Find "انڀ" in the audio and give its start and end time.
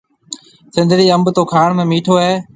1.13-1.25